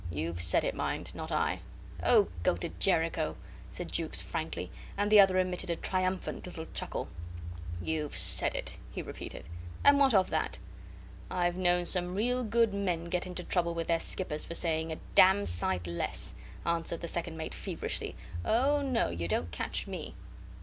[0.09, 1.59] "You've said it, mind not I."
[2.01, 3.37] "Oh, go to Jericho!"
[3.69, 7.07] said Jukes, frankly; and the other emitted a triumphant little chuckle.
[7.79, 9.47] "You've said it," he repeated.
[9.83, 10.57] "And what of that?"
[11.29, 14.95] "I've known some real good men get into trouble with their skippers for saying a
[15.13, 16.33] dam' sight less,"
[16.65, 18.15] answered the second mate feverishly.
[18.43, 19.09] "Oh, no!
[19.09, 20.15] You don't catch me."